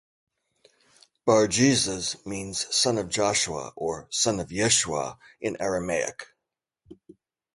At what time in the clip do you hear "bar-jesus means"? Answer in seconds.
1.25-2.65